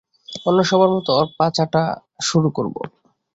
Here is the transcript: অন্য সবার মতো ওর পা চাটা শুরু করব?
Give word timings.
অন্য 0.45 0.59
সবার 0.69 0.89
মতো 0.95 1.11
ওর 1.13 1.27
পা 1.37 1.45
চাটা 1.55 1.83
শুরু 2.27 2.49
করব? 2.49 2.75